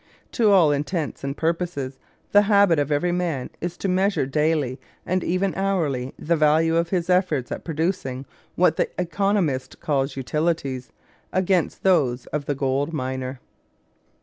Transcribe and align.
To 0.31 0.49
all 0.49 0.71
intents 0.71 1.23
and 1.23 1.37
purposes 1.37 1.99
the 2.31 2.41
habit 2.41 2.79
of 2.79 2.91
every 2.91 3.11
man 3.11 3.51
is 3.61 3.77
to 3.77 3.87
measure 3.87 4.25
daily 4.25 4.79
and 5.05 5.23
even 5.23 5.53
hourly 5.53 6.11
the 6.17 6.35
value 6.35 6.75
of 6.75 6.89
his 6.89 7.07
efforts 7.07 7.51
at 7.51 7.63
producing 7.63 8.25
what 8.55 8.77
the 8.77 8.89
economist 8.97 9.79
calls 9.79 10.15
"utilities," 10.17 10.91
against 11.31 11.83
those 11.83 12.25
of 12.33 12.45
the 12.47 12.55
gold 12.55 12.91
miner. 12.93 13.41